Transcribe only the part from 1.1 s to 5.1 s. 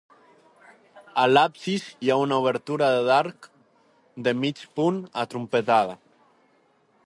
A l'absis hi ha una obertura d'arc de mig punt